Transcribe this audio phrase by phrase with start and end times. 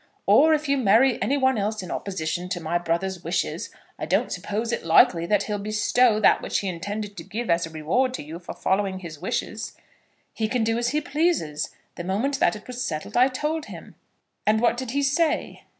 [0.25, 3.69] "Or if you marry any one else in opposition to my brother's wishes,
[3.99, 7.67] I don't suppose it likely that he'll bestow that which he intended to give as
[7.67, 9.73] a reward to you for following his wishes."
[10.33, 11.69] "He can do as he pleases.
[11.97, 13.93] The moment that it was settled I told him."
[14.43, 15.65] "And what did he say?"